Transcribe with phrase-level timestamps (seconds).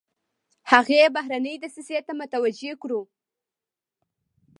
[0.71, 3.01] هغې بهرنۍ دسیسې ته متوجه کړو.